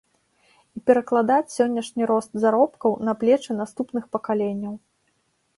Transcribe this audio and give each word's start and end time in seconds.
І 0.79 0.79
перакладаць 0.89 1.53
сённяшні 1.57 2.03
рост 2.13 2.31
заробкаў 2.45 2.91
на 3.09 3.13
плечы 3.25 3.51
наступных 3.61 4.03
пакаленняў. 4.17 4.73